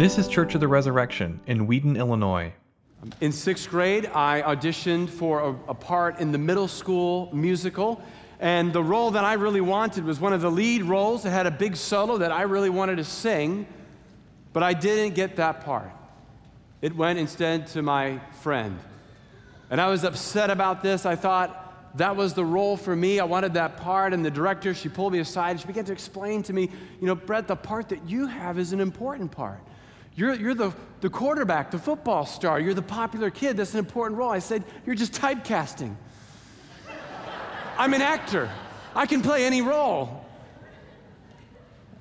[0.00, 2.54] This is Church of the Resurrection in Wheaton, Illinois.
[3.20, 8.00] In sixth grade, I auditioned for a, a, part in the middle school musical.
[8.38, 11.46] And the role that I really wanted was one of the lead roles that had
[11.46, 13.66] a big solo that I really wanted to sing,
[14.54, 15.92] but I didn't get that part.
[16.80, 18.78] It went instead to my friend.
[19.68, 21.04] And I was upset about this.
[21.04, 23.20] I thought that was the role for me.
[23.20, 24.14] I wanted that part.
[24.14, 26.70] And the director, she pulled me aside and she began to explain to me,
[27.02, 29.60] you know, Brett, the part that you have is an important part.
[30.14, 32.60] You're, you're the, the quarterback, the football star.
[32.60, 33.56] You're the popular kid.
[33.56, 34.30] That's an important role.
[34.30, 35.94] I said, You're just typecasting.
[37.78, 38.50] I'm an actor.
[38.94, 40.24] I can play any role.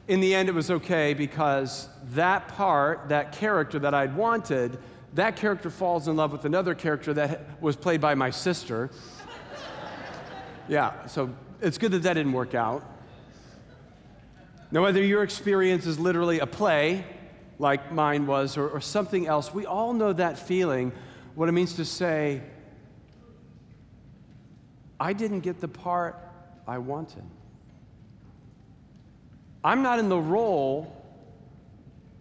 [0.08, 4.80] In the end, it was okay because that part, that character that I'd wanted,
[5.14, 8.90] that character falls in love with another character that was played by my sister.
[10.68, 11.30] yeah, so
[11.62, 12.84] it's good that that didn't work out.
[14.72, 17.06] Now, whether your experience is literally a play,
[17.60, 20.94] like mine was, or, or something else, we all know that feeling,
[21.36, 22.42] what it means to say,
[25.00, 26.18] I didn't get the part
[26.68, 27.24] I wanted.
[29.64, 30.96] I'm not in the role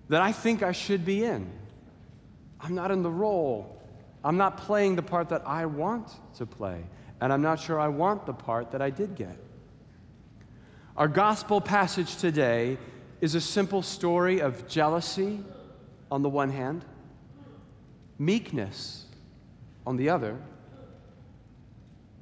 [0.08, 1.50] that I think I should be in.
[2.60, 3.80] I'm not in the role.
[4.24, 6.84] I'm not playing the part that I want to play.
[7.20, 9.36] And I'm not sure I want the part that I did get.
[10.96, 12.78] Our gospel passage today
[13.20, 15.40] is a simple story of jealousy
[16.10, 16.84] on the one hand,
[18.18, 19.04] meekness
[19.86, 20.36] on the other,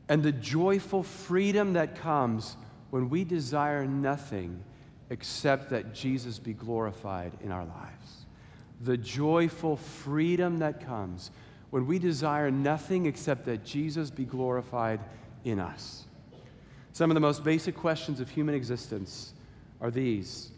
[0.08, 2.56] and the joyful freedom that comes
[2.90, 4.62] when we desire nothing
[5.10, 8.26] except that Jesus be glorified in our lives.
[8.82, 11.30] The joyful freedom that comes
[11.70, 15.00] when we desire nothing except that Jesus be glorified
[15.44, 16.04] in us.
[16.92, 19.34] Some of the most basic questions of human existence
[19.80, 20.50] are these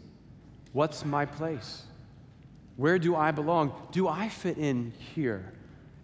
[0.73, 1.83] What's my place?
[2.77, 3.73] Where do I belong?
[3.91, 5.51] Do I fit in here?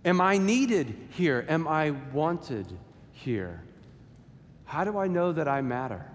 [0.03, 1.45] Am I needed here?
[1.47, 2.66] Am I wanted
[3.12, 3.62] here?
[4.66, 6.06] How do I know that I matter?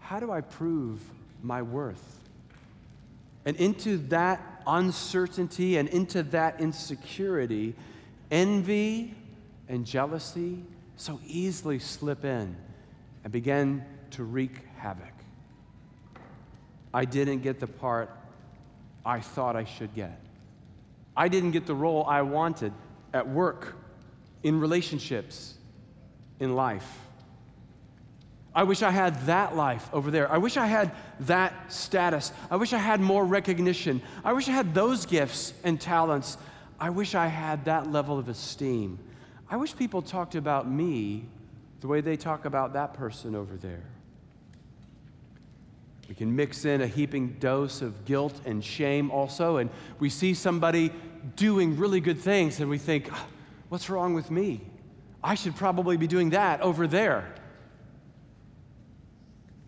[0.00, 1.00] How do I prove
[1.42, 2.20] my worth?
[3.44, 7.74] And into that uncertainty and into that insecurity,
[8.30, 9.14] envy
[9.68, 10.62] and jealousy
[10.96, 12.56] so easily slip in
[13.24, 15.15] and begin to wreak havoc.
[16.96, 18.08] I didn't get the part
[19.04, 20.18] I thought I should get.
[21.14, 22.72] I didn't get the role I wanted
[23.12, 23.76] at work,
[24.42, 25.56] in relationships,
[26.40, 26.88] in life.
[28.54, 30.32] I wish I had that life over there.
[30.32, 30.90] I wish I had
[31.20, 32.32] that status.
[32.50, 34.00] I wish I had more recognition.
[34.24, 36.38] I wish I had those gifts and talents.
[36.80, 38.98] I wish I had that level of esteem.
[39.50, 41.26] I wish people talked about me
[41.82, 43.84] the way they talk about that person over there.
[46.08, 50.34] We can mix in a heaping dose of guilt and shame also, and we see
[50.34, 50.92] somebody
[51.34, 53.26] doing really good things, and we think, ah,
[53.68, 54.60] what's wrong with me?
[55.22, 57.34] I should probably be doing that over there.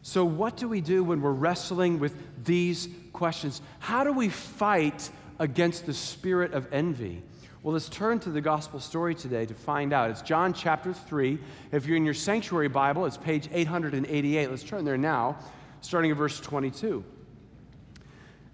[0.02, 3.60] So, what do we do when we're wrestling with these questions?
[3.80, 5.10] How do we fight
[5.40, 7.22] against the spirit of envy?
[7.64, 10.10] Well, let's turn to the gospel story today to find out.
[10.10, 11.38] It's John chapter 3.
[11.72, 14.48] If you're in your sanctuary Bible, it's page 888.
[14.48, 15.36] Let's turn there now
[15.80, 17.04] starting in verse 22.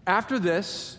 [0.06, 0.98] After this,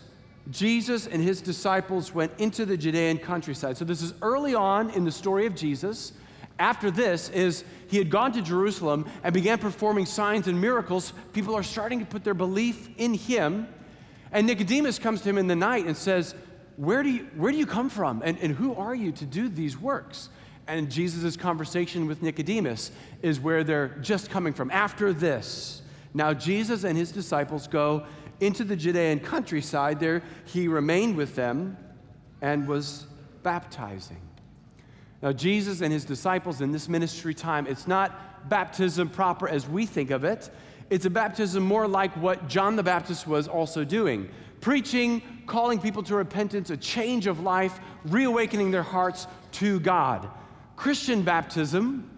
[0.52, 3.78] Jesus and his disciples went into the Judean countryside.
[3.78, 6.14] So, this is early on in the story of Jesus.
[6.58, 11.14] After this is he had gone to Jerusalem and began performing signs and miracles.
[11.34, 13.68] People are starting to put their belief in him.
[14.32, 16.36] And Nicodemus comes to him in the night and says,
[16.78, 18.22] Where do you, where do you come from?
[18.24, 20.30] And, and who are you to do these works?
[20.68, 24.72] And Jesus' conversation with Nicodemus is where they're just coming from.
[24.72, 25.82] After this,
[26.16, 28.06] now, Jesus and his disciples go
[28.40, 30.00] into the Judean countryside.
[30.00, 31.76] There, he remained with them
[32.42, 33.06] and was
[33.44, 34.22] baptizing.
[35.22, 39.86] Now, Jesus and his disciples in this ministry time, it's not baptism proper as we
[39.86, 40.50] think of it.
[40.90, 44.30] It's a baptism more like what John the Baptist was also doing
[44.62, 50.28] preaching, calling people to repentance, a change of life, reawakening their hearts to God.
[50.78, 52.10] Christian baptism,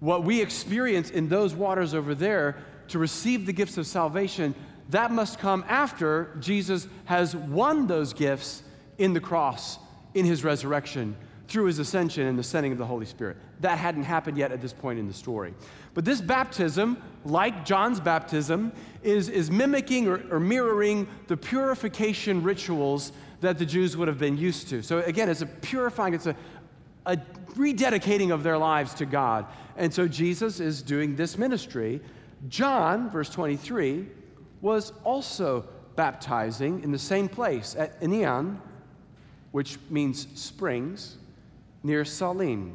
[0.00, 2.56] what we experience in those waters over there,
[2.90, 4.54] to receive the gifts of salvation,
[4.90, 8.62] that must come after Jesus has won those gifts
[8.98, 9.78] in the cross,
[10.14, 11.16] in his resurrection,
[11.48, 13.36] through his ascension and the sending of the Holy Spirit.
[13.60, 15.54] That hadn't happened yet at this point in the story.
[15.94, 18.72] But this baptism, like John's baptism,
[19.02, 24.36] is, is mimicking or, or mirroring the purification rituals that the Jews would have been
[24.36, 24.82] used to.
[24.82, 26.36] So again, it's a purifying, it's a,
[27.06, 27.16] a
[27.56, 29.46] rededicating of their lives to God.
[29.76, 32.00] And so Jesus is doing this ministry
[32.48, 34.06] John, verse 23,
[34.60, 38.58] was also baptizing in the same place at Aenon,
[39.52, 41.18] which means springs,
[41.82, 42.74] near Salim,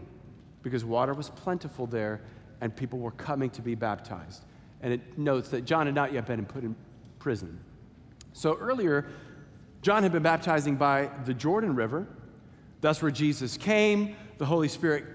[0.62, 2.22] because water was plentiful there
[2.62, 4.44] and people were coming to be baptized.
[4.82, 6.76] And it notes that John had not yet been put in
[7.20, 7.60] prison.
[8.34, 9.06] So earlier,
[9.82, 12.08] John had been baptizing by the Jordan River.
[12.82, 14.16] That's where Jesus came.
[14.38, 15.06] The Holy Spirit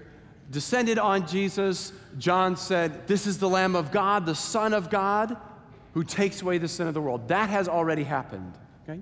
[0.51, 1.93] descended on Jesus.
[2.17, 5.37] John said, This is the Lamb of God, the Son of God,
[5.93, 7.27] who takes away the sin of the world.
[7.29, 8.53] That has already happened.
[8.83, 9.01] Okay?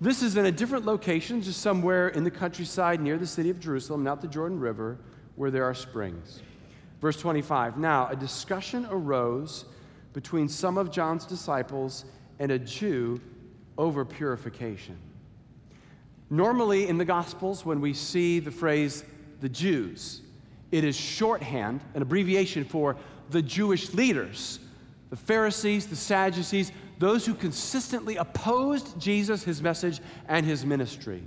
[0.00, 3.58] This is in a different location, just somewhere in the countryside near the city of
[3.58, 4.98] Jerusalem, not the Jordan River,
[5.36, 6.40] where there are springs.
[7.00, 9.64] Verse 25 Now, a discussion arose
[10.12, 12.04] between some of John's disciples
[12.38, 13.20] and a Jew
[13.78, 14.98] over purification.
[16.28, 19.04] Normally, in the Gospels, when we see the phrase
[19.40, 20.22] the Jews,
[20.72, 22.96] it is shorthand, an abbreviation for
[23.30, 24.60] the Jewish leaders,
[25.10, 31.22] the Pharisees, the Sadducees, those who consistently opposed Jesus, his message, and his ministry.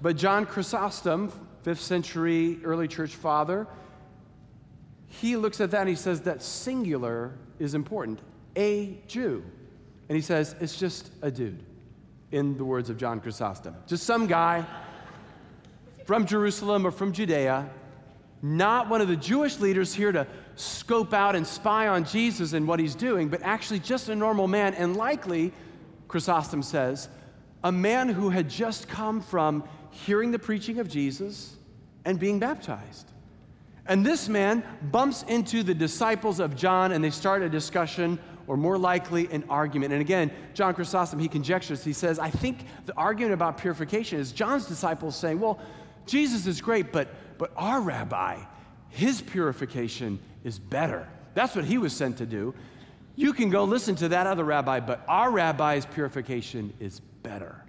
[0.00, 1.32] But John Chrysostom,
[1.62, 3.66] fifth century early church father,
[5.08, 8.20] he looks at that and he says that singular is important
[8.56, 9.44] a Jew.
[10.08, 11.62] And he says it's just a dude,
[12.32, 13.74] in the words of John Chrysostom.
[13.86, 14.64] Just some guy
[16.04, 17.68] from Jerusalem or from Judea,
[18.42, 22.66] not one of the Jewish leaders here to scope out and spy on Jesus and
[22.66, 25.52] what he's doing, but actually just a normal man, and likely,
[26.08, 27.08] Chrysostom says,
[27.64, 31.56] a man who had just come from hearing the preaching of Jesus
[32.04, 33.10] and being baptized.
[33.86, 38.56] And this man bumps into the disciples of John and they start a discussion, or
[38.56, 39.92] more likely, an argument.
[39.92, 44.32] And again, John Chrysostom, he conjectures, he says, I think the argument about purification is
[44.32, 45.58] John's disciples saying, well,
[46.06, 48.38] Jesus is great, but, but our rabbi,
[48.88, 51.08] his purification is better.
[51.34, 52.54] That's what he was sent to do.
[53.14, 57.62] You can go listen to that other rabbi, but our rabbi's purification is better.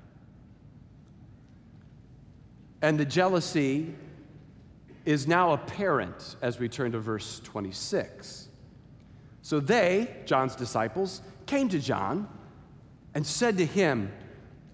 [2.82, 3.96] And the jealousy
[5.06, 8.50] is now apparent as we turn to verse 26.
[9.42, 12.28] So they, John's disciples, came to John
[13.14, 14.12] and said to him,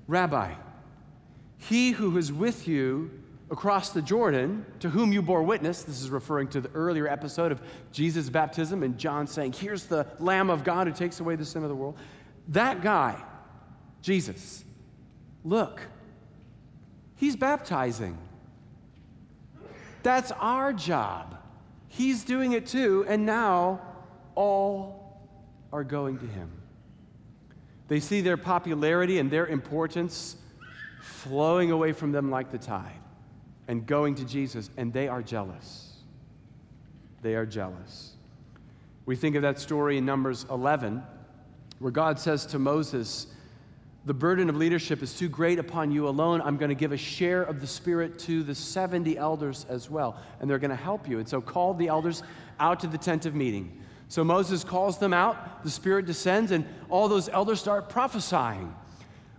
[0.07, 0.54] Rabbi,
[1.60, 3.12] he who is with you
[3.54, 7.52] across the Jordan, to whom you bore witness, this is referring to the earlier episode
[7.52, 7.62] of
[7.92, 11.62] Jesus' baptism and John saying, Here's the Lamb of God who takes away the sin
[11.62, 11.96] of the world.
[12.48, 13.16] That guy,
[14.02, 14.66] Jesus,
[15.44, 15.82] look,
[17.16, 18.18] he's baptizing.
[20.02, 21.38] That's our job.
[21.90, 23.82] He's doing it too, and now
[24.34, 25.30] all
[25.72, 26.50] are going to him.
[27.88, 30.38] They see their popularity and their importance
[31.04, 33.03] flowing away from them like the tide
[33.68, 35.98] and going to Jesus, and they are jealous.
[37.21, 38.13] They are jealous.
[39.06, 41.04] We think of that story in Numbers 11,
[41.80, 43.27] where God says to Moses,
[44.06, 46.42] the burden of leadership is too great upon you alone.
[46.42, 50.18] I'm going to give a share of the Spirit to the 70 elders as well,
[50.39, 51.19] and they're going to help you.
[51.19, 52.21] And so call the elders
[52.60, 53.81] out to the tent of meeting.
[54.10, 58.75] So Moses calls them out, the Spirit descends, and all those elders start prophesying.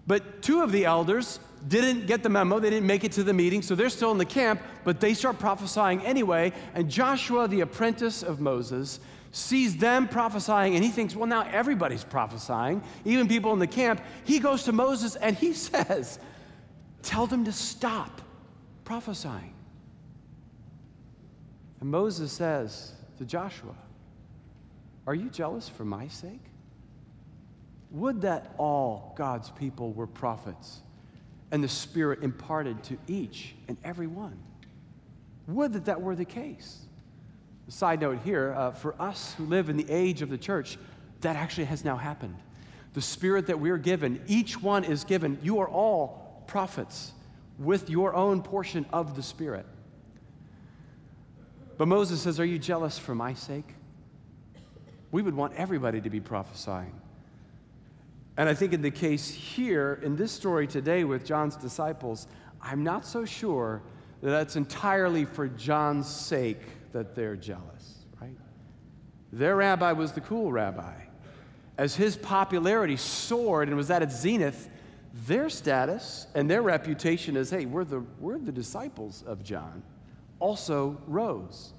[0.07, 3.33] But two of the elders didn't get the memo, they didn't make it to the
[3.33, 6.53] meeting, so they're still in the camp, but they start prophesying anyway.
[6.75, 9.01] And Joshua, the apprentice of Moses,
[9.33, 14.01] sees them prophesying, and he thinks, well, now everybody's prophesying, even people in the camp.
[14.25, 16.19] He goes to Moses and he says,
[17.03, 18.23] Tell them to stop
[18.85, 19.53] prophesying.
[21.81, 23.75] And Moses says to Joshua,
[25.07, 26.41] Are you jealous for my sake?
[27.91, 30.81] Would that all God's people were prophets
[31.51, 34.39] and the Spirit imparted to each and every one.
[35.47, 36.81] Would that that were the case.
[37.69, 40.79] Side note here uh, for us who live in the age of the church,
[41.21, 42.37] that actually has now happened.
[42.93, 45.39] The Spirit that we're given, each one is given.
[45.43, 47.13] You are all prophets
[47.59, 49.67] with your own portion of the Spirit.
[51.77, 53.75] But Moses says, Are you jealous for my sake?
[55.11, 56.93] We would want everybody to be prophesying.
[58.37, 62.27] And I think in the case here, in this story today with John's disciples,
[62.61, 63.83] I'm not so sure
[64.23, 66.63] that that's entirely for John's sake
[66.93, 68.37] that they're jealous, right?
[69.33, 70.95] Their rabbi was the cool rabbi.
[71.77, 74.69] As his popularity soared and was at its zenith,
[75.27, 79.83] their status and their reputation as, hey, we're the, we're the disciples of John,
[80.41, 81.73] also rose.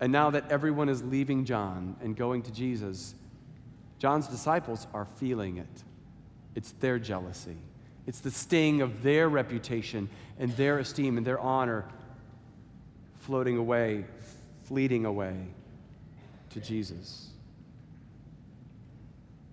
[0.00, 3.14] And now that everyone is leaving John and going to Jesus,
[4.00, 5.84] John's disciples are feeling it.
[6.54, 7.58] It's their jealousy.
[8.06, 11.84] It's the sting of their reputation and their esteem and their honor
[13.18, 14.06] floating away,
[14.64, 15.36] fleeting away
[16.48, 17.28] to Jesus.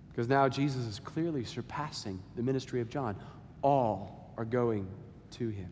[0.08, 3.16] Because now Jesus is clearly surpassing the ministry of John.
[3.60, 4.88] All are going
[5.32, 5.70] to him.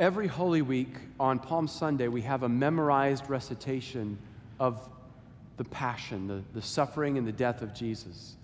[0.00, 4.18] Every Holy Week on Palm Sunday, we have a memorized recitation
[4.58, 4.88] of
[5.56, 8.36] the passion, the, the suffering, and the death of Jesus.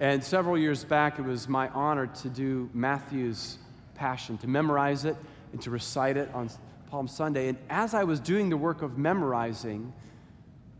[0.00, 3.58] And several years back, it was my honor to do Matthew's
[3.94, 5.16] passion, to memorize it
[5.52, 6.50] and to recite it on
[6.90, 7.48] Palm Sunday.
[7.48, 9.92] And as I was doing the work of memorizing,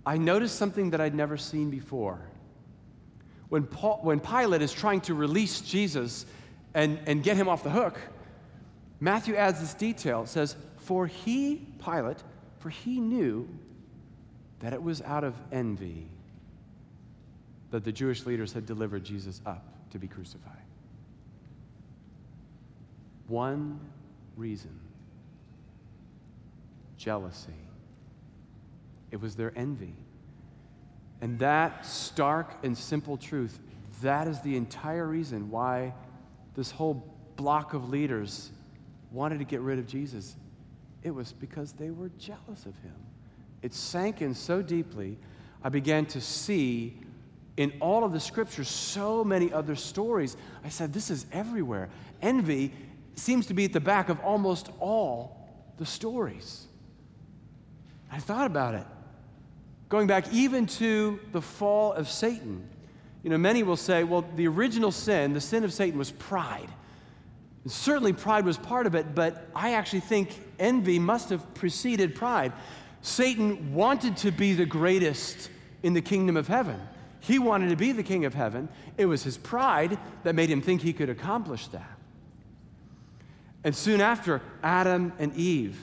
[0.04, 2.20] I noticed something that I'd never seen before.
[3.48, 6.26] When, Paul, when Pilate is trying to release Jesus
[6.74, 7.98] and, and get him off the hook,
[8.98, 10.22] Matthew adds this detail.
[10.22, 12.18] It says, For he, Pilate,
[12.58, 13.48] for he knew
[14.62, 16.07] that it was out of envy
[17.71, 20.52] that the Jewish leaders had delivered Jesus up to be crucified.
[23.28, 23.81] One
[24.37, 24.78] reason
[26.97, 27.50] jealousy.
[29.11, 29.95] It was their envy.
[31.21, 33.59] And that stark and simple truth,
[34.02, 35.95] that is the entire reason why
[36.54, 37.04] this whole
[37.37, 38.50] block of leaders
[39.11, 40.37] wanted to get rid of Jesus,
[41.02, 42.95] it was because they were jealous of him.
[43.62, 45.16] It sank in so deeply,
[45.62, 46.99] I began to see
[47.57, 50.37] in all of the scriptures so many other stories.
[50.64, 51.88] I said, This is everywhere.
[52.21, 52.73] Envy
[53.14, 56.66] seems to be at the back of almost all the stories.
[58.11, 58.87] I thought about it.
[59.88, 62.69] Going back even to the fall of Satan.
[63.23, 66.69] You know, many will say, well, the original sin, the sin of Satan, was pride.
[67.62, 72.14] And certainly, pride was part of it, but I actually think envy must have preceded
[72.14, 72.52] pride.
[73.02, 75.50] Satan wanted to be the greatest
[75.82, 76.80] in the kingdom of heaven.
[77.21, 78.68] He wanted to be the king of heaven.
[78.97, 81.99] It was his pride that made him think he could accomplish that.
[83.64, 85.80] And soon after, Adam and Eve.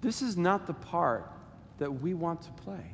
[0.00, 1.30] This is not the part
[1.78, 2.92] that we want to play.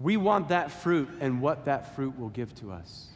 [0.00, 3.08] We want that fruit and what that fruit will give to us.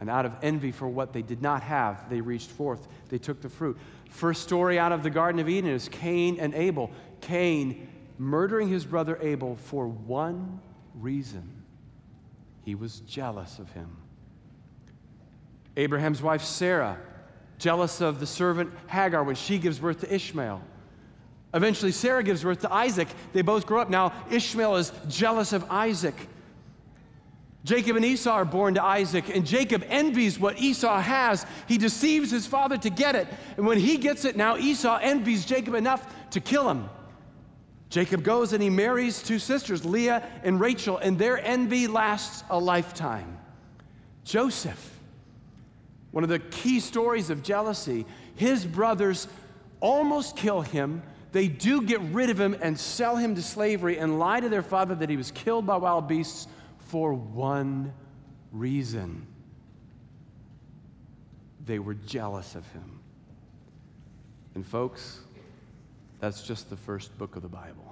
[0.00, 2.88] And out of envy for what they did not have, they reached forth.
[3.08, 3.78] They took the fruit.
[4.10, 6.90] First story out of the Garden of Eden is Cain and Abel.
[7.24, 7.88] Cain
[8.18, 10.60] murdering his brother Abel for one
[10.94, 11.50] reason
[12.64, 13.96] he was jealous of him.
[15.76, 16.98] Abraham's wife Sarah,
[17.58, 20.62] jealous of the servant Hagar when she gives birth to Ishmael.
[21.52, 23.08] Eventually, Sarah gives birth to Isaac.
[23.32, 23.90] They both grow up.
[23.90, 26.14] Now, Ishmael is jealous of Isaac.
[27.64, 31.46] Jacob and Esau are born to Isaac, and Jacob envies what Esau has.
[31.66, 33.26] He deceives his father to get it.
[33.56, 36.90] And when he gets it, now Esau envies Jacob enough to kill him.
[37.94, 42.58] Jacob goes and he marries two sisters, Leah and Rachel, and their envy lasts a
[42.58, 43.38] lifetime.
[44.24, 44.98] Joseph,
[46.10, 49.28] one of the key stories of jealousy, his brothers
[49.78, 51.04] almost kill him.
[51.30, 54.64] They do get rid of him and sell him to slavery and lie to their
[54.64, 56.48] father that he was killed by wild beasts
[56.88, 57.92] for one
[58.50, 59.24] reason
[61.64, 62.98] they were jealous of him.
[64.56, 65.20] And, folks,
[66.18, 67.83] that's just the first book of the Bible.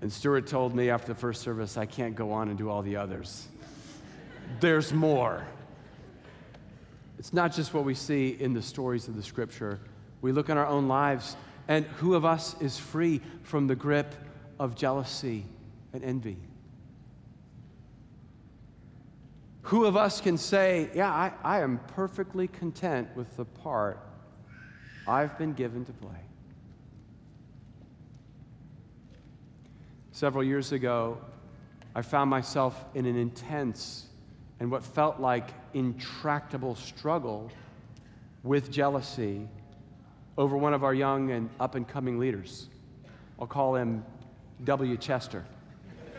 [0.00, 2.82] And Stuart told me after the first service, I can't go on and do all
[2.82, 3.48] the others.
[4.60, 5.44] There's more.
[7.18, 9.80] It's not just what we see in the stories of the scripture.
[10.20, 11.36] We look in our own lives,
[11.66, 14.14] and who of us is free from the grip
[14.58, 15.44] of jealousy
[15.92, 16.36] and envy?
[19.62, 23.98] Who of us can say, Yeah, I, I am perfectly content with the part
[25.06, 26.27] I've been given to play?
[30.18, 31.16] Several years ago,
[31.94, 34.08] I found myself in an intense
[34.58, 37.52] and what felt like intractable struggle
[38.42, 39.46] with jealousy
[40.36, 42.66] over one of our young and up and coming leaders.
[43.38, 44.04] I'll call him
[44.64, 44.96] W.
[44.96, 45.44] Chester.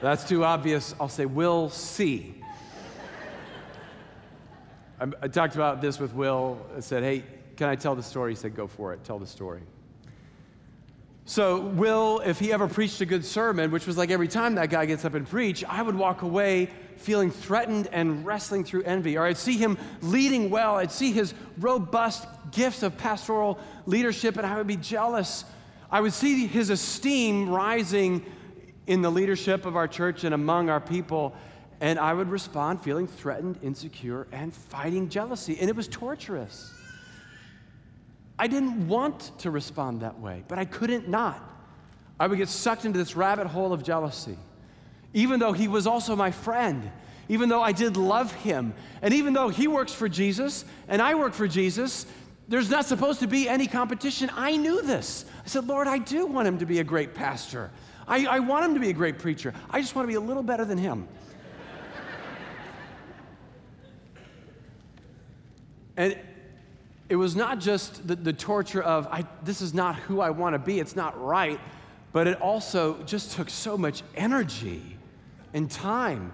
[0.00, 0.94] That's too obvious.
[1.00, 2.32] I'll say, Will C.
[5.00, 6.64] I, talked about this with Will.
[6.76, 7.24] I said, Hey,
[7.56, 8.30] can I tell the story?
[8.30, 9.02] He said, Go for it.
[9.02, 9.62] Tell the story.
[11.26, 14.70] So, Will, if he ever preached a good sermon, which was like every time that
[14.70, 19.16] guy gets up and preach, I would walk away feeling threatened and wrestling through envy.
[19.16, 24.46] Or I'd see him leading well, I'd see his robust gifts of pastoral leadership, and
[24.46, 25.44] I would be jealous.
[25.90, 28.24] I would see his esteem rising
[28.86, 31.34] in the leadership of our church and among our people.
[31.80, 35.58] And I would respond feeling threatened, insecure, and fighting jealousy.
[35.60, 36.74] And it was torturous.
[38.40, 41.46] I didn't want to respond that way, but I couldn't not.
[42.18, 44.38] I would get sucked into this rabbit hole of jealousy,
[45.12, 46.90] even though he was also my friend,
[47.28, 51.14] even though I did love him, and even though he works for Jesus and I
[51.16, 52.06] work for Jesus,
[52.50, 54.28] There's not supposed to be any competition.
[54.34, 55.24] I knew this.
[55.44, 57.70] I said, Lord, I do want him to be a great pastor.
[58.08, 59.54] I, I want him to be a great preacher.
[59.70, 61.06] I just want to be a little better than him.
[65.96, 66.18] and
[67.10, 70.54] it was not just the, the torture of, I, this is not who I want
[70.54, 71.60] to be, it's not right,
[72.12, 74.96] but it also just took so much energy
[75.52, 76.32] and time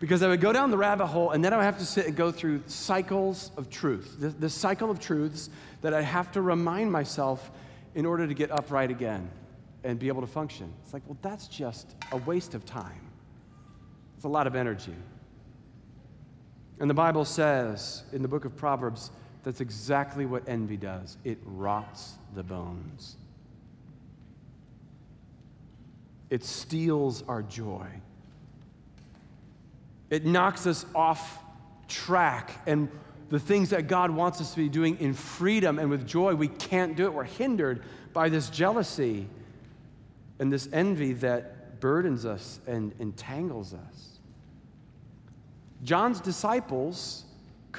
[0.00, 2.06] because I would go down the rabbit hole and then I would have to sit
[2.06, 5.48] and go through cycles of truth, the, the cycle of truths
[5.80, 7.50] that I have to remind myself
[7.94, 9.30] in order to get upright again
[9.82, 10.70] and be able to function.
[10.84, 13.00] It's like, well, that's just a waste of time.
[14.16, 14.94] It's a lot of energy.
[16.80, 19.10] And the Bible says in the book of Proverbs,
[19.42, 23.16] that's exactly what envy does it rots the bones,
[26.30, 27.86] it steals our joy.
[30.10, 31.42] It knocks us off
[31.86, 32.88] track and
[33.30, 36.48] the things that God wants us to be doing in freedom and with joy, we
[36.48, 37.12] can't do it.
[37.12, 37.82] We're hindered
[38.14, 39.28] by this jealousy
[40.38, 44.18] and this envy that burdens us and entangles us.
[45.82, 47.24] John's disciples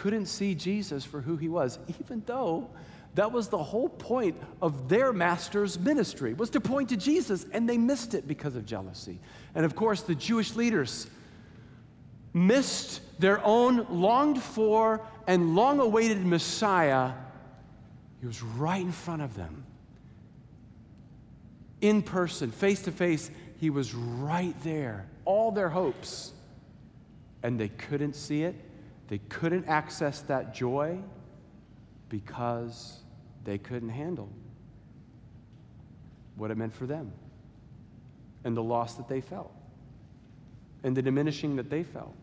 [0.02, 2.70] couldn't see Jesus for who he was, even though
[3.16, 7.68] that was the whole point of their master's ministry was to point to Jesus and
[7.68, 9.20] they missed it because of jealousy.
[9.56, 11.08] And of course, the Jewish leaders
[12.34, 17.12] missed their own longed for and long awaited Messiah.
[18.22, 19.66] He was right in front of them.
[21.82, 25.08] In person, face to face, he was right there.
[25.26, 26.32] All their hopes.
[27.44, 28.56] And they couldn't see it.
[29.10, 31.00] They couldn't access that joy
[32.10, 33.00] because
[33.44, 34.30] they couldn't handle
[36.36, 37.12] what it meant for them
[38.44, 39.52] and the loss that they felt
[40.84, 42.16] and the diminishing that they felt.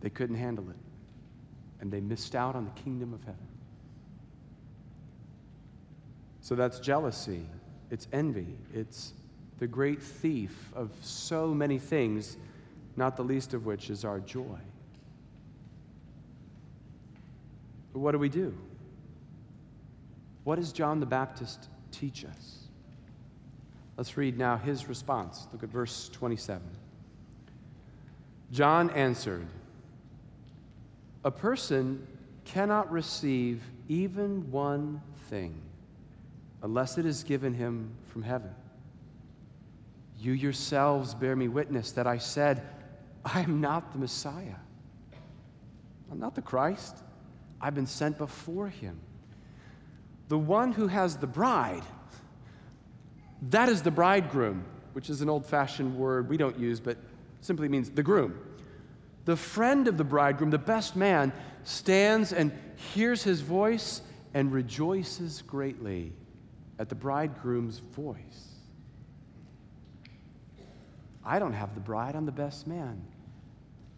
[0.00, 0.76] They couldn't handle it,
[1.80, 3.48] and they missed out on the kingdom of heaven.
[6.40, 7.44] So that's jealousy,
[7.90, 9.12] it's envy, it's
[9.58, 12.38] the great thief of so many things,
[12.96, 14.58] not the least of which is our joy.
[17.92, 18.56] But what do we do?
[20.44, 22.56] What does John the Baptist teach us?
[23.96, 25.46] Let's read now his response.
[25.52, 26.62] Look at verse 27.
[28.52, 29.46] John answered,
[31.24, 32.06] A person
[32.44, 35.54] cannot receive even one thing
[36.62, 38.50] unless it is given him from heaven.
[40.18, 42.62] You yourselves bear me witness that I said,
[43.24, 44.56] I am not the Messiah.
[46.10, 46.96] I'm not the Christ.
[47.60, 48.98] I've been sent before him.
[50.28, 51.82] The one who has the bride
[53.48, 56.98] that is the bridegroom, which is an old fashioned word we don't use, but
[57.40, 58.38] simply means the groom.
[59.24, 61.32] The friend of the bridegroom, the best man,
[61.64, 62.52] stands and
[62.92, 64.02] hears his voice
[64.34, 66.12] and rejoices greatly
[66.78, 68.48] at the bridegroom's voice.
[71.24, 73.00] I don't have the bride, I'm the best man.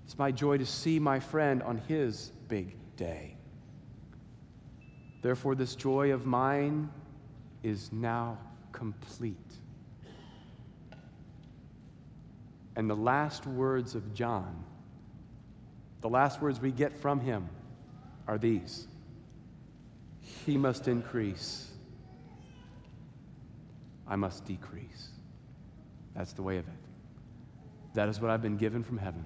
[0.04, 3.31] It's my joy to see my friend on his big day.
[5.22, 6.90] Therefore, this joy of mine
[7.62, 8.38] is now
[8.72, 9.36] complete.
[12.74, 14.64] And the last words of John,
[16.00, 17.48] the last words we get from him
[18.26, 18.88] are these
[20.44, 21.70] He must increase,
[24.08, 25.08] I must decrease.
[26.16, 26.74] That's the way of it.
[27.94, 29.24] That is what I've been given from heaven.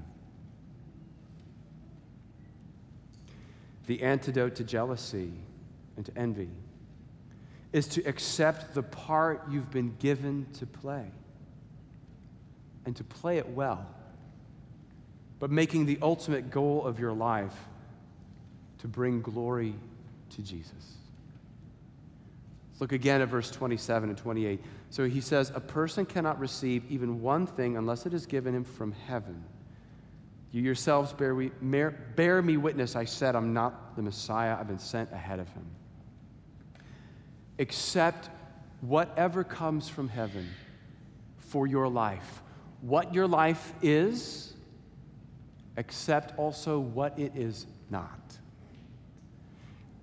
[3.87, 5.33] The antidote to jealousy
[5.97, 6.51] and to envy
[7.73, 11.05] is to accept the part you've been given to play
[12.85, 13.87] and to play it well,
[15.39, 17.55] but making the ultimate goal of your life
[18.79, 19.75] to bring glory
[20.31, 20.73] to Jesus.
[22.79, 24.61] Look again at verse 27 and 28.
[24.91, 28.65] So he says, A person cannot receive even one thing unless it is given him
[28.65, 29.43] from heaven.
[30.53, 32.95] You yourselves bear, we, bear me witness.
[32.95, 35.67] I said, I'm not the Messiah, I've been sent ahead of him
[37.59, 38.29] accept
[38.81, 40.49] whatever comes from heaven
[41.39, 42.43] for your life.
[42.81, 44.53] What your life is,
[45.77, 48.21] accept also what it is not.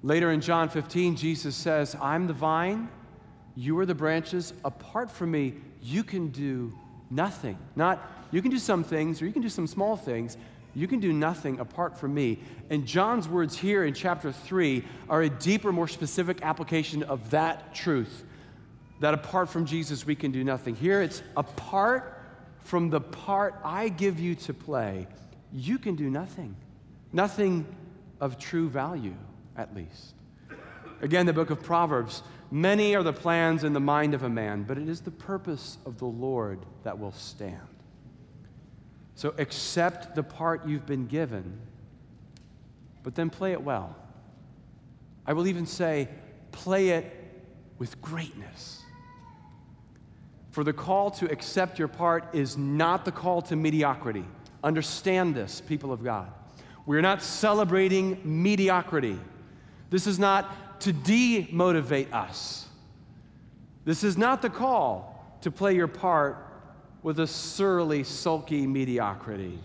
[0.02, 2.90] Later in John 15, Jesus says, I'm the vine,
[3.56, 4.54] you are the branches.
[4.66, 6.74] Apart from me, you can do
[7.10, 7.58] nothing.
[7.76, 10.38] Not, you can do some things or you can do some small things,
[10.76, 12.40] you can do nothing apart from me.
[12.70, 17.76] And John's words here in chapter 3 are a deeper, more specific application of that
[17.76, 18.24] truth
[19.00, 20.76] that apart from Jesus, we can do nothing.
[20.76, 22.22] Here it's apart
[22.60, 25.08] from the part I give you to play,
[25.52, 26.56] you can do nothing.
[27.12, 27.66] Nothing
[28.22, 29.16] of true value,
[29.58, 30.16] at least.
[31.02, 34.62] Again, the book of Proverbs Many are the plans in the mind of a man,
[34.62, 37.58] but it is the purpose of the Lord that will stand.
[39.16, 41.60] So accept the part you've been given,
[43.04, 43.96] but then play it well.
[45.26, 46.10] I will even say,
[46.52, 47.06] play it
[47.78, 48.82] with greatness.
[50.52, 54.26] For the call to accept your part is not the call to mediocrity.
[54.64, 56.32] Understand this, people of God.
[56.86, 59.18] We're not celebrating mediocrity.
[59.90, 62.68] This is not to demotivate us.
[63.86, 66.53] This is not the call to play your part
[67.04, 69.60] with a surly, sulky mediocrity.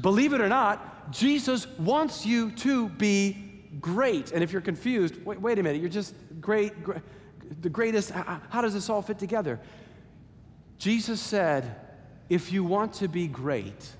[0.00, 3.36] Believe it or not, Jesus wants you to be
[3.80, 4.32] great.
[4.32, 7.02] And if you're confused, wait, wait a minute, you're just great, great
[7.60, 8.10] the greatest.
[8.10, 9.58] How, how does this all fit together?
[10.78, 11.76] Jesus said,
[12.28, 13.90] if you want to be great,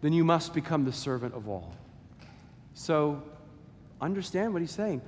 [0.00, 1.74] then you must become the servant of all.
[2.74, 3.22] So
[4.00, 5.02] understand what he's saying.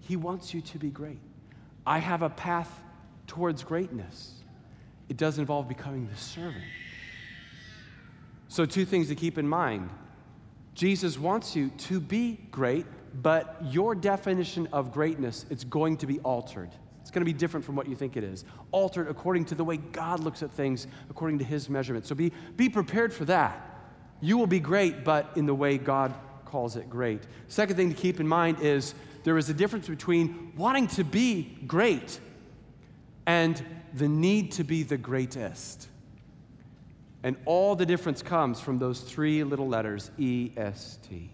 [0.00, 1.20] He wants you to be great.
[1.86, 2.70] I have a path
[3.26, 4.37] towards greatness.
[5.08, 6.64] It does involve becoming the servant.
[8.48, 9.90] So, two things to keep in mind
[10.74, 12.86] Jesus wants you to be great,
[13.22, 16.70] but your definition of greatness it's going to be altered.
[17.00, 18.44] It's going to be different from what you think it is.
[18.70, 22.06] Altered according to the way God looks at things, according to his measurement.
[22.06, 23.64] So be, be prepared for that.
[24.20, 27.22] You will be great, but in the way God calls it great.
[27.48, 28.94] Second thing to keep in mind is
[29.24, 32.20] there is a difference between wanting to be great
[33.26, 33.64] and
[33.98, 35.88] the need to be the greatest.
[37.22, 41.30] And all the difference comes from those three little letters E S T.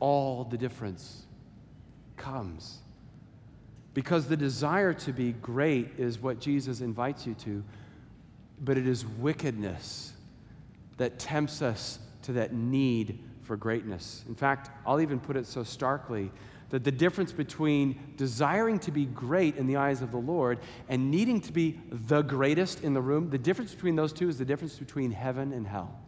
[0.00, 1.24] All the difference
[2.16, 2.78] comes.
[3.94, 7.64] Because the desire to be great is what Jesus invites you to,
[8.60, 10.12] but it is wickedness
[10.96, 14.24] that tempts us to that need for greatness.
[14.28, 16.30] In fact, I'll even put it so starkly
[16.72, 20.58] that the difference between desiring to be great in the eyes of the Lord
[20.88, 24.38] and needing to be the greatest in the room, the difference between those two is
[24.38, 26.00] the difference between heaven and hell.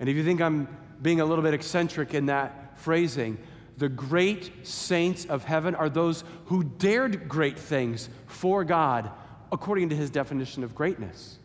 [0.00, 0.66] And if you think I'm
[1.02, 3.36] being a little bit eccentric in that phrasing,
[3.76, 9.10] the great saints of heaven are those who dared great things for God
[9.52, 11.38] according to his definition of greatness.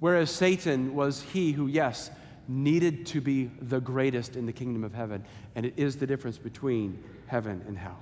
[0.00, 2.10] Whereas Satan was he who, yes,
[2.48, 5.24] needed to be the greatest in the kingdom of heaven.
[5.54, 7.98] And it is the difference between heaven and hell.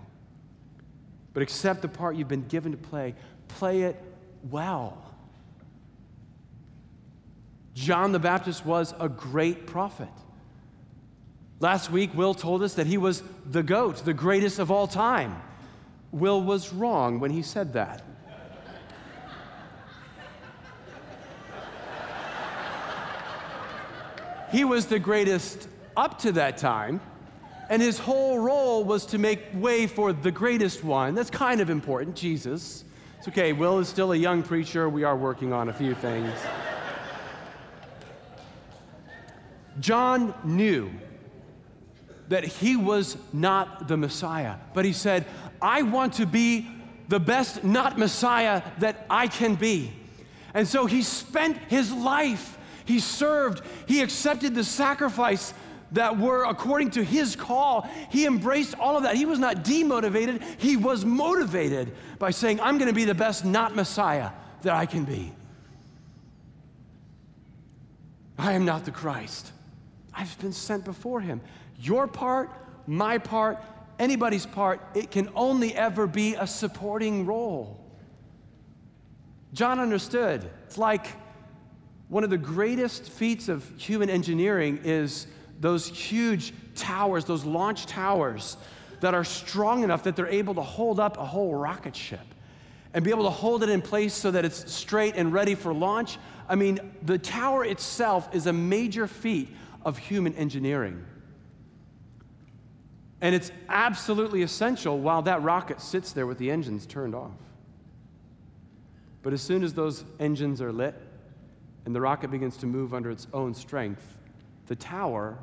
[1.32, 3.14] But accept the part you've been given to play,
[3.48, 4.00] play it
[4.50, 5.12] well.
[7.74, 10.08] John the Baptist was a great prophet.
[11.60, 15.40] Last week, Will told us that he was the goat, the greatest of all time.
[16.12, 18.02] Will was wrong when he said that.
[24.54, 27.00] He was the greatest up to that time,
[27.68, 31.16] and his whole role was to make way for the greatest one.
[31.16, 32.84] That's kind of important, Jesus.
[33.18, 34.88] It's okay, Will is still a young preacher.
[34.88, 36.32] We are working on a few things.
[39.80, 40.88] John knew
[42.28, 45.26] that he was not the Messiah, but he said,
[45.60, 46.68] I want to be
[47.08, 49.92] the best not Messiah that I can be.
[50.54, 55.54] And so he spent his life he served, he accepted the sacrifice
[55.92, 57.88] that were according to his call.
[58.10, 59.16] He embraced all of that.
[59.16, 63.44] He was not demotivated, he was motivated by saying, I'm going to be the best
[63.44, 64.30] not Messiah
[64.62, 65.32] that I can be.
[68.36, 69.52] I am not the Christ.
[70.12, 71.40] I've been sent before him.
[71.78, 72.50] Your part,
[72.86, 73.62] my part,
[73.98, 77.80] anybody's part, it can only ever be a supporting role.
[79.52, 80.50] John understood.
[80.66, 81.06] It's like
[82.14, 85.26] one of the greatest feats of human engineering is
[85.58, 88.56] those huge towers, those launch towers
[89.00, 92.20] that are strong enough that they're able to hold up a whole rocket ship
[92.92, 95.74] and be able to hold it in place so that it's straight and ready for
[95.74, 96.18] launch.
[96.48, 99.48] I mean, the tower itself is a major feat
[99.84, 101.04] of human engineering.
[103.22, 107.32] And it's absolutely essential while that rocket sits there with the engines turned off.
[109.24, 110.94] But as soon as those engines are lit,
[111.86, 114.16] and the rocket begins to move under its own strength,
[114.66, 115.38] the tower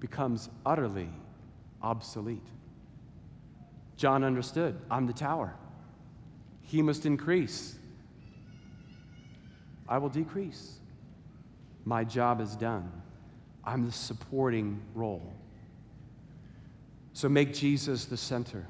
[0.00, 1.08] becomes utterly
[1.82, 2.46] obsolete.
[3.96, 5.54] John understood I'm the tower.
[6.62, 7.78] He must increase.
[9.88, 10.78] I will decrease.
[11.84, 12.90] My job is done.
[13.64, 15.32] I'm the supporting role.
[17.14, 18.66] So make Jesus the center.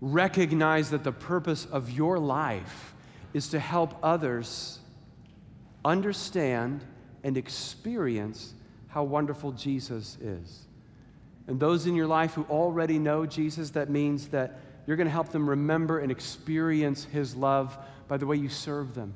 [0.00, 2.94] Recognize that the purpose of your life
[3.32, 4.78] is to help others
[5.84, 6.84] understand,
[7.24, 8.54] and experience
[8.88, 10.66] how wonderful Jesus is.
[11.46, 15.12] And those in your life who already know Jesus, that means that you're going to
[15.12, 17.76] help them remember and experience His love
[18.08, 19.14] by the way you serve them,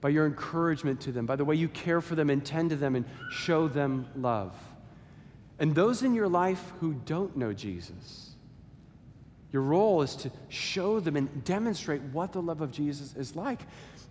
[0.00, 2.76] by your encouragement to them, by the way you care for them and tend to
[2.76, 4.54] them and show them love.
[5.58, 8.30] And those in your life who don't know Jesus,
[9.52, 13.60] your role is to show them and demonstrate what the love of Jesus is like.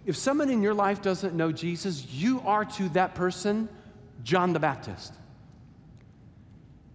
[0.05, 3.67] If someone in your life doesn't know Jesus, you are to that person
[4.23, 5.13] John the Baptist.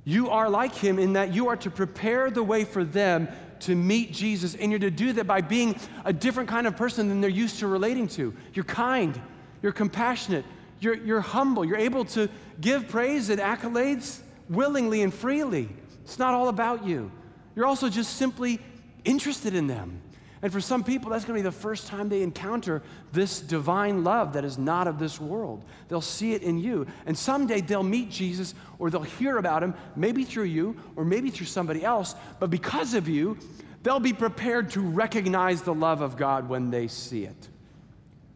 [0.04, 3.28] You are like him in that you are to prepare the way for them
[3.60, 7.08] to meet Jesus, and you're to do that by being a different kind of person
[7.08, 8.34] than they're used to relating to.
[8.54, 9.20] You're kind,
[9.62, 10.44] you're compassionate,
[10.80, 12.28] you're, you're humble, you're able to
[12.60, 15.68] give praise and accolades willingly and freely.
[16.02, 17.12] It's not all about you.
[17.54, 18.60] You're also just simply
[19.04, 20.00] interested in them.
[20.42, 24.04] And for some people, that's going to be the first time they encounter this divine
[24.04, 25.62] love that is not of this world.
[25.88, 26.86] They'll see it in you.
[27.04, 31.28] And someday they'll meet Jesus or they'll hear about him, maybe through you or maybe
[31.28, 32.14] through somebody else.
[32.38, 33.36] But because of you,
[33.82, 37.48] they'll be prepared to recognize the love of God when they see it.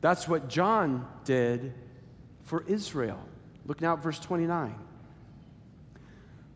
[0.03, 1.73] That's what John did
[2.43, 3.19] for Israel.
[3.64, 4.75] Look now at verse 29.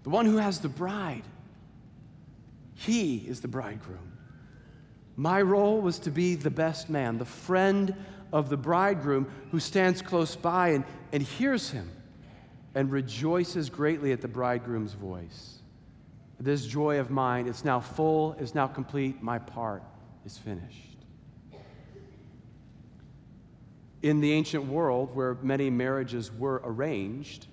[0.03, 1.25] The one who has the bride,
[2.75, 4.08] he is the bridegroom.
[5.19, 7.93] My role was to be the best man, the friend
[8.33, 11.91] of the bridegroom who stands close by and, and hears him
[12.77, 15.59] and rejoices greatly at the bridegroom's voice.
[16.39, 19.83] This joy of mine is now full, is now complete, my part
[20.25, 21.05] is finished.
[24.03, 27.49] In the ancient world, where many marriages were arranged,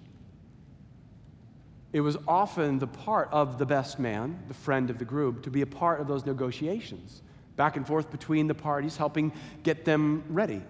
[1.93, 5.49] it was often the part of the best man, the friend of the groom, to
[5.49, 7.23] be a part of those negotiations
[7.55, 9.31] back and forth between the parties, helping
[9.63, 10.61] get them ready.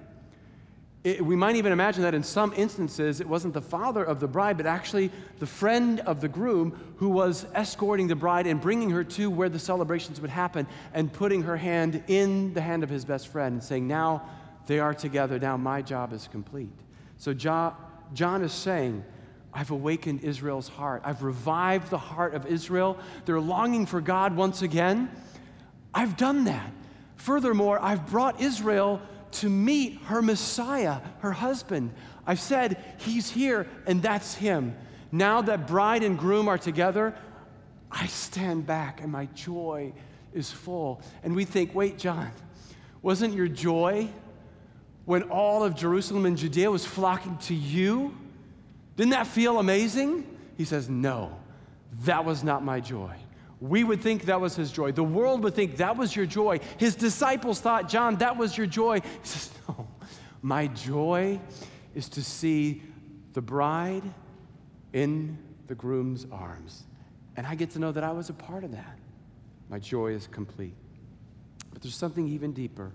[1.05, 4.27] It, we might even imagine that in some instances it wasn't the father of the
[4.27, 8.89] bride, but actually the friend of the groom who was escorting the bride and bringing
[8.89, 12.89] her to where the celebrations would happen and putting her hand in the hand of
[12.89, 14.27] his best friend and saying, Now
[14.65, 16.73] they are together, now my job is complete.
[17.17, 17.75] So John,
[18.15, 19.03] John is saying,
[19.53, 21.03] I've awakened Israel's heart.
[21.05, 22.97] I've revived the heart of Israel.
[23.25, 25.09] They're longing for God once again.
[25.95, 26.71] I've done that.
[27.15, 31.91] Furthermore, I've brought Israel to meet her Messiah, her husband.
[32.27, 34.75] I've said, He's here, and that's Him.
[35.11, 37.15] Now that bride and groom are together,
[37.89, 39.93] I stand back and my joy
[40.33, 41.01] is full.
[41.23, 42.31] And we think, wait, John,
[43.01, 44.09] wasn't your joy
[45.05, 48.15] when all of Jerusalem and Judea was flocking to you?
[48.97, 50.25] Didn't that feel amazing?
[50.57, 51.37] He says, no,
[52.03, 53.13] that was not my joy.
[53.61, 54.91] We would think that was his joy.
[54.91, 56.59] The world would think that was your joy.
[56.77, 58.99] His disciples thought, John, that was your joy.
[58.99, 59.87] He says, No,
[60.41, 61.39] my joy
[61.93, 62.83] is to see
[63.33, 64.03] the bride
[64.93, 65.37] in
[65.67, 66.83] the groom's arms.
[67.37, 68.97] And I get to know that I was a part of that.
[69.69, 70.75] My joy is complete.
[71.71, 72.91] But there's something even deeper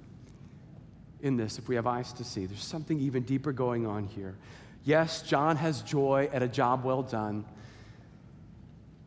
[1.21, 2.47] in this, if we have eyes to see.
[2.47, 4.37] There's something even deeper going on here.
[4.85, 7.45] Yes, John has joy at a job well done.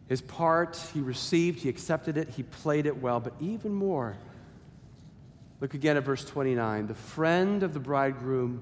[0.07, 4.17] His part, he received, he accepted it, he played it well, but even more,
[5.61, 6.87] look again at verse 29.
[6.87, 8.61] The friend of the bridegroom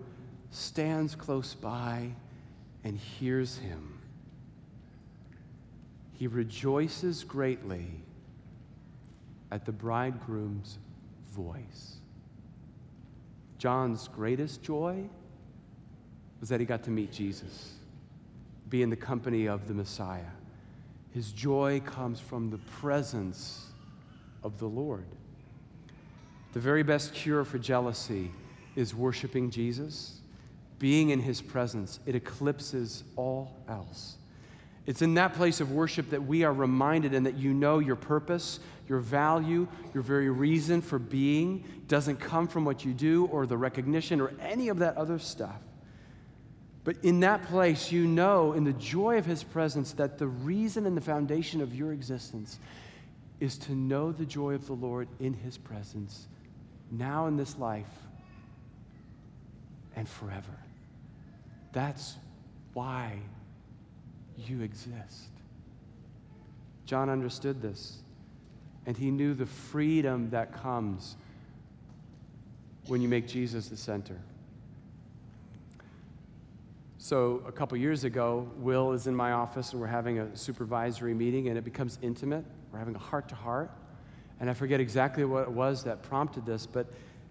[0.51, 2.12] stands close by
[2.84, 3.99] and hears him.
[6.13, 7.88] He rejoices greatly
[9.51, 10.77] at the bridegroom's
[11.32, 11.95] voice.
[13.58, 15.04] John's greatest joy
[16.39, 17.73] was that he got to meet Jesus,
[18.69, 20.21] be in the company of the Messiah.
[21.13, 23.67] His joy comes from the presence
[24.43, 25.06] of the Lord.
[26.54, 28.32] The very best cure for jealousy
[28.76, 30.19] is worshiping Jesus,
[30.80, 32.00] being in his presence.
[32.06, 34.17] It eclipses all else.
[34.86, 37.95] It's in that place of worship that we are reminded and that you know your
[37.95, 43.45] purpose, your value, your very reason for being doesn't come from what you do or
[43.45, 45.62] the recognition or any of that other stuff.
[46.84, 50.86] But in that place, you know, in the joy of His presence, that the reason
[50.86, 52.60] and the foundation of your existence
[53.39, 56.28] is to know the joy of the Lord in His presence,
[56.89, 57.86] now in this life
[59.96, 60.58] and forever.
[61.72, 62.15] That's
[62.74, 63.20] why
[64.38, 65.30] you exist.
[66.86, 68.00] John understood this,
[68.86, 71.15] and he knew the freedom that comes
[72.88, 74.17] when you make Jesus the center.
[77.03, 81.15] So, a couple years ago, Will is in my office and we're having a supervisory
[81.15, 82.45] meeting, and it becomes intimate.
[82.71, 83.71] We're having a heart to heart.
[84.39, 86.85] And I forget exactly what it was that prompted this, but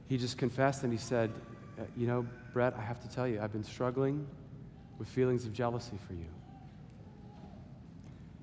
[0.09, 1.31] he just confessed and he said,
[1.79, 4.27] uh, You know, Brett, I have to tell you, I've been struggling
[4.99, 6.27] with feelings of jealousy for you.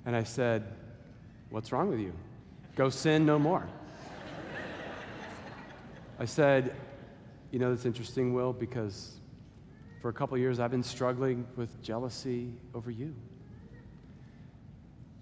[0.05, 0.63] And I said,
[1.49, 2.13] What's wrong with you?
[2.77, 3.67] Go sin no more.
[6.19, 6.73] I said,
[7.51, 9.17] You know, it's interesting, Will, because
[10.01, 13.15] for a couple years I've been struggling with jealousy over you.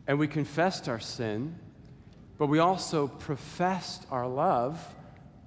[0.08, 1.56] And we confessed our sin,
[2.38, 4.80] but we also professed our love.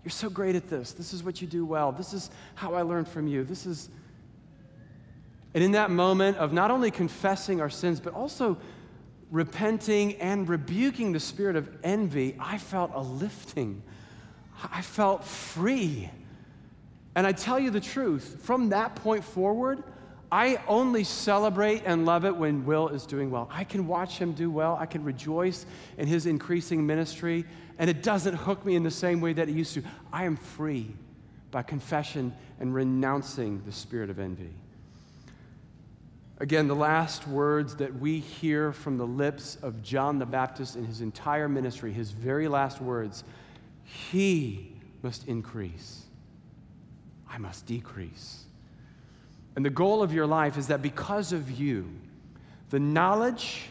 [0.04, 0.92] You're so great at this.
[0.92, 1.92] This is what you do well.
[1.92, 3.44] This is how I learned from you.
[3.44, 3.88] This is.
[5.54, 8.58] And in that moment of not only confessing our sins, but also
[9.30, 13.82] repenting and rebuking the spirit of envy, I felt a lifting.
[14.72, 16.10] I felt free.
[17.18, 19.82] And I tell you the truth, from that point forward,
[20.30, 23.50] I only celebrate and love it when Will is doing well.
[23.52, 24.78] I can watch him do well.
[24.78, 27.44] I can rejoice in his increasing ministry,
[27.80, 29.82] and it doesn't hook me in the same way that it used to.
[30.12, 30.94] I am free
[31.50, 34.52] by confession and renouncing the spirit of envy.
[36.38, 40.84] Again, the last words that we hear from the lips of John the Baptist in
[40.84, 43.24] his entire ministry, his very last words,
[43.82, 46.04] he must increase,
[47.30, 48.44] I must decrease.
[49.56, 51.88] And the goal of your life is that because of you,
[52.70, 53.64] the knowledge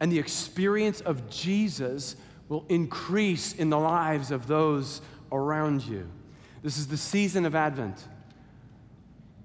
[0.00, 2.16] and the experience of Jesus
[2.48, 5.00] will increase in the lives of those
[5.32, 6.08] around you.
[6.62, 8.02] This is the season of Advent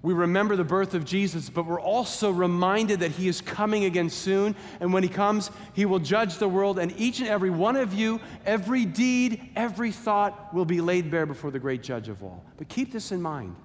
[0.04, 4.10] we remember the birth of Jesus, but we're also reminded that he is coming again
[4.10, 4.54] soon.
[4.82, 7.94] And when he comes, he will judge the world, and each and every one of
[7.94, 12.44] you, every deed, every thought will be laid bare before the great judge of all.
[12.58, 13.56] But keep this in mind.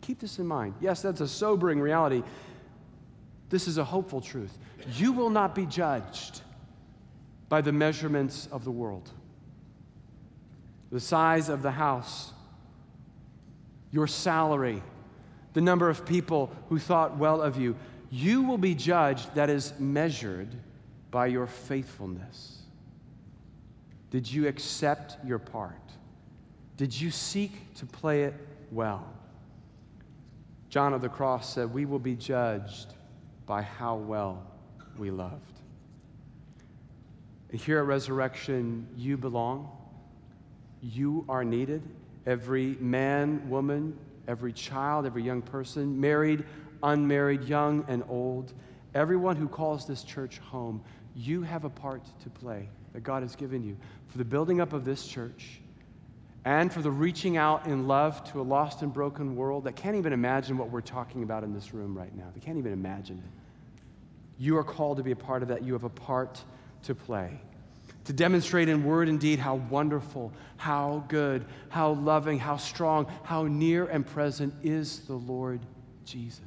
[0.00, 0.74] Keep this in mind.
[0.80, 2.22] Yes, that's a sobering reality.
[3.48, 4.56] This is a hopeful truth.
[4.94, 6.42] You will not be judged
[7.48, 9.10] by the measurements of the world,
[10.92, 12.32] the size of the house,
[13.90, 14.84] your salary
[15.52, 17.76] the number of people who thought well of you.
[18.10, 20.48] You will be judged, that is, measured
[21.10, 22.58] by your faithfulness.
[24.10, 25.74] Did you accept your part?
[26.76, 28.34] Did you seek to play it
[28.72, 29.06] well?
[30.68, 32.94] John of the Cross said, We will be judged
[33.46, 34.42] by how well
[34.96, 35.60] we loved.
[37.50, 39.70] And here at Resurrection, you belong.
[40.80, 41.82] You are needed.
[42.26, 43.98] Every man, woman,
[44.30, 46.44] every child, every young person, married,
[46.84, 48.54] unmarried, young and old,
[48.94, 50.80] everyone who calls this church home,
[51.16, 54.72] you have a part to play that God has given you for the building up
[54.72, 55.60] of this church
[56.44, 59.96] and for the reaching out in love to a lost and broken world that can't
[59.96, 62.30] even imagine what we're talking about in this room right now.
[62.32, 64.42] They can't even imagine it.
[64.42, 65.64] You are called to be a part of that.
[65.64, 66.42] You have a part
[66.84, 67.40] to play
[68.04, 73.44] to demonstrate in word and deed how wonderful, how good, how loving, how strong, how
[73.44, 75.60] near and present is the Lord
[76.04, 76.40] Jesus.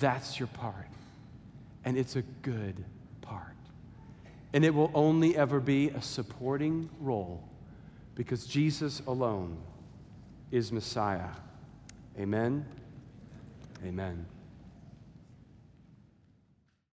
[0.00, 0.88] That's your part.
[1.84, 2.84] And it's a good
[3.20, 3.56] part.
[4.52, 7.42] And it will only ever be a supporting role
[8.14, 9.58] because Jesus alone
[10.50, 11.30] is Messiah.
[12.18, 12.64] Amen.
[13.84, 14.26] Amen.